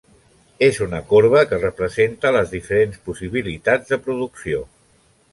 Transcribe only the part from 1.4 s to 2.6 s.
que representa les